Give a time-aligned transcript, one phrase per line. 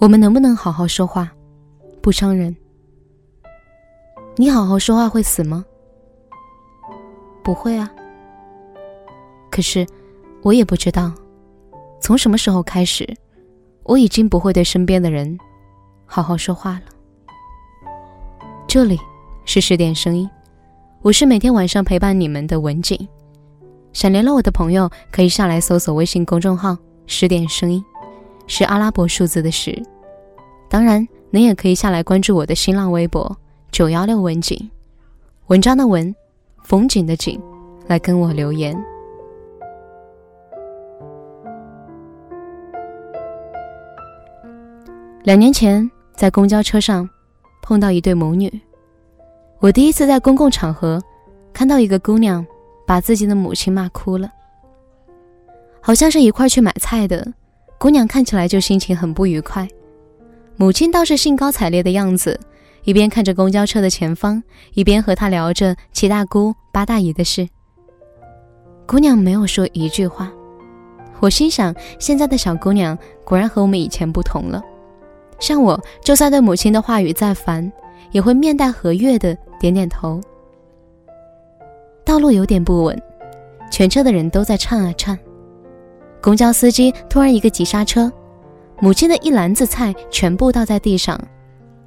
[0.00, 1.30] 我们能不能好好说话，
[2.00, 2.56] 不伤人？
[4.36, 5.62] 你好好说话会死吗？
[7.44, 7.90] 不会啊。
[9.50, 9.86] 可是，
[10.40, 11.12] 我也不知道，
[12.00, 13.06] 从什么时候开始，
[13.82, 15.38] 我已经不会对身边的人
[16.06, 16.84] 好好说话了。
[18.66, 18.98] 这里
[19.44, 20.26] 是十点声音，
[21.02, 23.06] 我是每天晚上陪伴你们的文景。
[23.92, 26.74] 想联络我的朋友，可以上来搜索微信公众号
[27.06, 27.84] “十点声音”，
[28.50, 29.80] 是阿拉伯数字的十。
[30.68, 33.38] 当然，您也可以下来关注我的新浪微博
[33.70, 34.68] “九幺六文景”，
[35.46, 36.12] 文章的文，
[36.64, 37.40] 风景的景，
[37.86, 38.76] 来跟我留言。
[45.22, 47.08] 两年前，在公交车上
[47.62, 48.52] 碰到一对母女。
[49.60, 51.00] 我第一次在公共场合
[51.52, 52.44] 看到一个姑娘
[52.84, 54.28] 把自己的母亲骂哭了。
[55.80, 57.32] 好像是一块去买菜的，
[57.80, 59.66] 姑娘看起来就心情很不愉快，
[60.56, 62.38] 母亲倒是兴高采烈的样子，
[62.84, 64.42] 一边看着公交车的前方，
[64.74, 67.48] 一边和她聊着七大姑八大姨的事。
[68.84, 70.30] 姑娘没有说一句话，
[71.20, 74.62] 我心想，现在的小姑娘果然和我们以前不同了。
[75.38, 77.72] 像我，就算对母亲的话语再烦，
[78.10, 80.20] 也会面带和悦的点点头。
[82.04, 83.02] 道路有点不稳，
[83.70, 85.18] 全车的人都在颤啊颤。
[86.22, 88.12] 公交司机突然一个急刹车，
[88.78, 91.18] 母亲的一篮子菜全部倒在地上，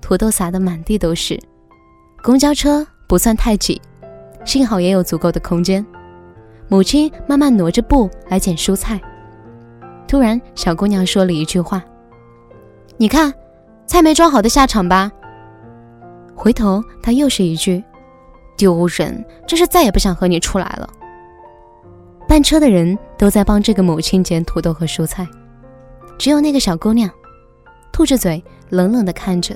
[0.00, 1.38] 土豆撒得满地都是。
[2.22, 3.80] 公交车不算太挤，
[4.44, 5.84] 幸好也有足够的空间。
[6.68, 8.98] 母亲慢慢挪着步来捡蔬菜。
[10.08, 11.82] 突然，小姑娘说了一句话。
[12.96, 13.32] 你看，
[13.86, 15.12] 菜没装好的下场吧。
[16.34, 17.84] 回头她又是一句
[18.56, 20.88] ：“丢人，真是再也不想和你出来了。”
[22.26, 25.26] 班车的人都在帮这个母亲捡土豆和蔬菜，
[26.18, 27.08] 只有那个小姑娘，
[27.92, 29.54] 吐着嘴，冷冷的看着，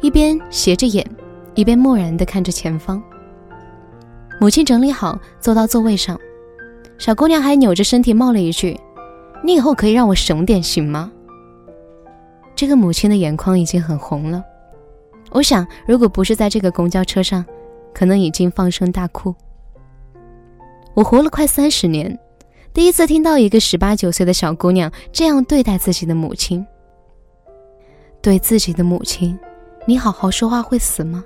[0.00, 1.06] 一边斜着眼，
[1.54, 3.00] 一边漠然的看着前方。
[4.40, 6.18] 母亲整理好，坐到座位上，
[6.98, 8.76] 小姑娘还扭着身体冒了一句
[9.44, 11.12] ：“你以后可以让我省点行吗？”
[12.56, 14.42] 这个母亲的眼眶已经很红了，
[15.30, 17.44] 我想，如果不是在这个公交车上，
[17.94, 19.34] 可能已经放声大哭。
[20.94, 22.18] 我活了快三十年，
[22.74, 26.64] 第一次听到一个十八九岁的小姑娘这样对待自己的母亲。
[28.20, 29.38] 对自己的母亲，
[29.86, 31.24] 你好好说话会死吗？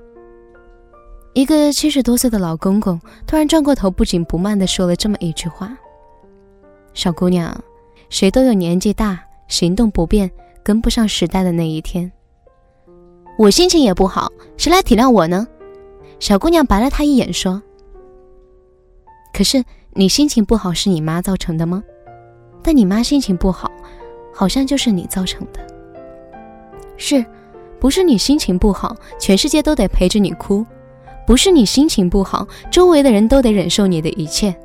[1.34, 5.76] 一个七十多岁的老公公突然转过头，不紧不慢地说了这么一句话
[6.94, 7.54] ：“小姑娘，
[8.08, 10.30] 谁都有年纪大、行动不便。”
[10.66, 12.10] 跟不上时代的那一天，
[13.38, 15.46] 我心情也不好，谁来体谅我呢？
[16.18, 17.62] 小姑娘白了他一眼，说
[19.36, 21.82] ：“可是你心情不好是你妈造成的吗？
[22.62, 23.70] 但你妈心情不好，
[24.32, 25.60] 好像就是你造成的。
[26.96, 27.22] 是，
[27.78, 30.64] 不是你心情不好，全世界都得陪着你哭；
[31.26, 34.56] 不是你心情不好，周围的人都得忍受你的一切。”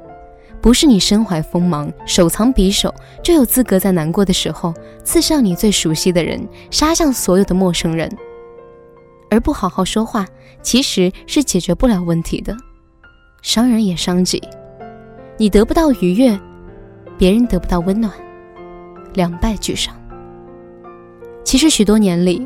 [0.61, 4.73] 不是你身怀锋芒，手藏匕首，就有资格在难过的时候
[5.03, 8.09] 刺向你最熟悉的人，杀向所有的陌生人。
[9.29, 10.25] 而不好好说话，
[10.61, 12.55] 其实是解决不了问题的，
[13.41, 14.41] 伤人也伤己。
[15.41, 16.39] 你得不到愉悦，
[17.17, 18.13] 别人得不到温暖，
[19.15, 19.91] 两败俱伤。
[21.43, 22.45] 其实许多年里，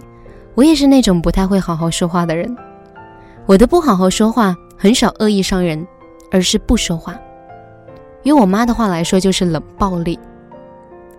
[0.53, 2.55] 我也是那种不太会好好说话的人。
[3.45, 5.85] 我的不好好说话，很少恶意伤人，
[6.31, 7.19] 而是不说话。
[8.23, 10.17] 用我妈的话来说，就是冷暴力。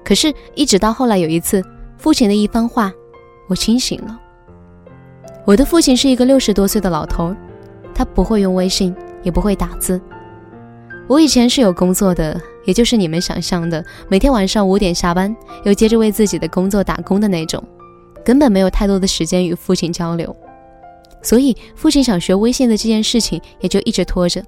[0.02, 1.62] 可是，一直到后来有一次，
[1.98, 2.90] 父亲的一番话，
[3.48, 4.18] 我清醒了。
[5.44, 7.36] 我的父亲是一个六十多岁的老头，
[7.94, 10.00] 他不会用微信，也不会打字。
[11.08, 15.34] 我以前是有工作的，也就是你们想象的，每天晚上五点下班，
[15.64, 17.62] 又接着为自己的工作打工的那种，
[18.24, 20.34] 根本没有太多的时间与父亲交流。
[21.22, 24.42] 所以，父亲想学微信的这件事情，也就一直拖着。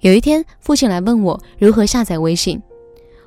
[0.00, 2.60] 有一天，父亲来问我如何下载微信，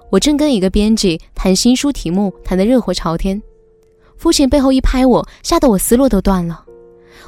[0.09, 3.41] 我正跟一个编辑谈新书题目，谈得热火朝天。
[4.17, 6.65] 父亲背后一拍我，吓得我思路都断了。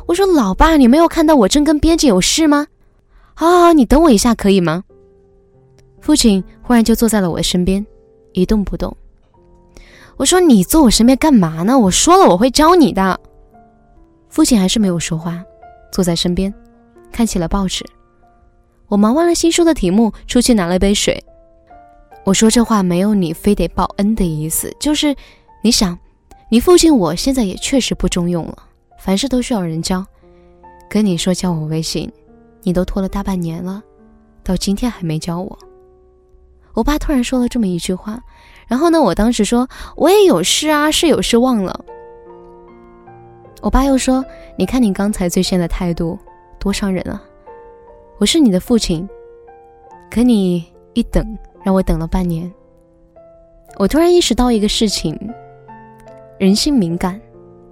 [0.08, 2.68] 我说：“老爸，你没有看到我正跟编辑有事吗
[3.34, 4.84] ？”“好好好，你等我一下，可以吗？”
[6.02, 7.86] 父亲忽然就坐在了我的身边，
[8.34, 8.96] 一动不动。
[10.18, 11.80] 我说：“你坐我身边干嘛呢？
[11.80, 13.20] 我说了我会教你的。”
[14.28, 15.44] 父亲还是没有说话，
[15.92, 16.54] 坐在身边，
[17.12, 17.86] 看起了报纸。
[18.88, 21.24] 我忙完了新书的题目，出去拿了一杯水。
[22.26, 25.16] 我说这话没有你非得报恩的意思，就是
[25.64, 25.98] 你想，
[26.50, 28.58] 你父亲我现在也确实不中用了，
[29.00, 30.06] 凡事都需要人教。
[30.90, 32.12] 跟你说教我微信，
[32.62, 33.82] 你都拖了大半年了，
[34.44, 35.58] 到今天还没教我。
[36.80, 38.24] 我爸突然说了这么一句话，
[38.66, 39.68] 然后呢，我当时说
[39.98, 41.84] 我也有事啊，是有事忘了。
[43.62, 44.24] 我爸又说
[44.58, 46.18] ：“你看你刚才最现的态度，
[46.58, 47.22] 多伤人啊！
[48.18, 49.06] 我是你的父亲，
[50.10, 52.50] 可你一等让我等了半年。”
[53.76, 55.20] 我突然意识到一个事情：
[56.38, 57.20] 人性敏感，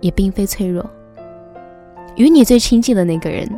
[0.02, 0.86] 也并非脆弱。
[2.18, 3.50] 与你最亲近的那个人，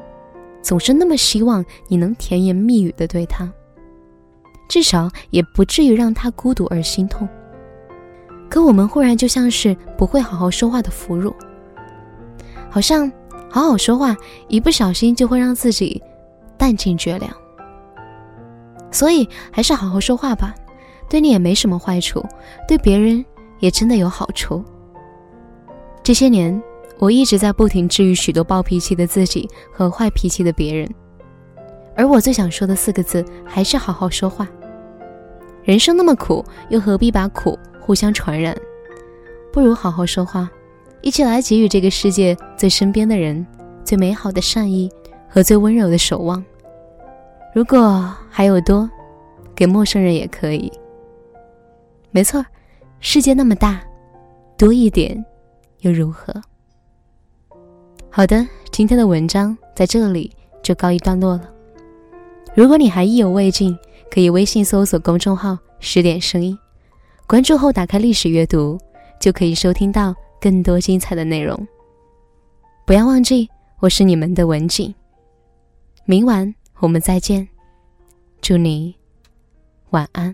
[0.61, 3.51] 总是那么希望你能甜言蜜语的对他，
[4.69, 7.27] 至少也不至于让他孤独而心痛。
[8.49, 11.33] 可我们忽然就像是不会好好说话的俘虏。
[12.69, 13.11] 好像
[13.49, 14.15] 好好说话，
[14.47, 16.01] 一不小心就会让自己
[16.57, 17.31] 弹尽绝粮。
[18.91, 20.55] 所以还是好好说话吧，
[21.09, 22.23] 对你也没什么坏处，
[22.67, 23.23] 对别人
[23.59, 24.63] 也真的有好处。
[26.03, 26.59] 这些年，
[26.97, 30.89] 我一直在不停治愈许多暴脾气的自己和坏脾气的别人，
[31.95, 34.47] 而我最想说的四个字还是好好说话。
[35.69, 38.57] 人生那么苦，又何必把苦互相传染？
[39.53, 40.49] 不如好好说话。
[41.03, 43.45] 一起来给予这个世界最身边的人
[43.83, 44.89] 最美好的善意
[45.27, 46.43] 和最温柔的守望。
[47.53, 48.89] 如果还有多，
[49.53, 50.71] 给陌生人也可以。
[52.09, 52.43] 没错，
[52.99, 53.79] 世界那么大，
[54.57, 55.23] 多一点
[55.81, 56.33] 又如何？
[58.09, 61.47] 好的，今天的文章在这里就告一段落了。
[62.55, 63.77] 如果你还意犹未尽，
[64.11, 66.57] 可以微信搜索公众号“十点声音”，
[67.27, 68.77] 关注后打开历史阅读，
[69.19, 70.15] 就可以收听到。
[70.41, 71.67] 更多精彩的内容，
[72.85, 74.95] 不要忘记，我是你们的文景。
[76.05, 77.45] 明晚我们再见，
[78.39, 78.95] 祝你
[79.89, 80.33] 晚安。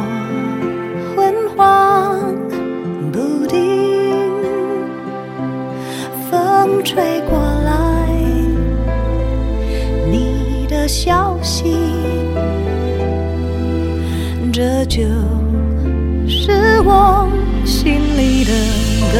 [14.91, 14.99] 就
[16.27, 17.25] 是我
[17.63, 18.51] 心里的
[19.13, 19.17] 歌。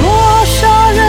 [0.00, 1.02] 多少人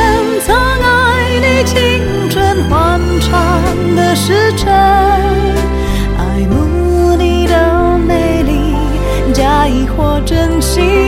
[0.48, 3.62] 曾爱你青春欢畅
[3.96, 4.95] 的时辰。
[10.66, 11.05] she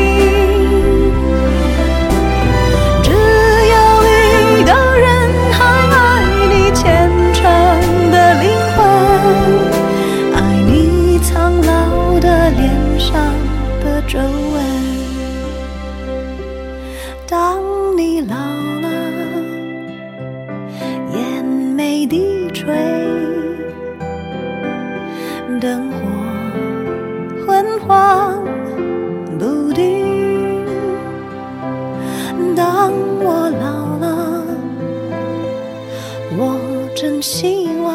[37.30, 37.94] 希望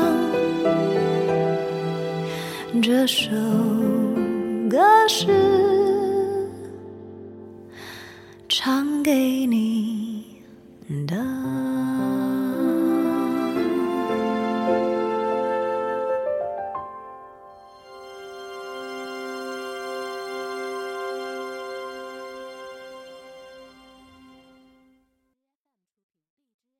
[2.82, 3.30] 这首
[4.68, 5.26] 歌是
[8.46, 10.22] 唱给你
[11.06, 11.41] 的。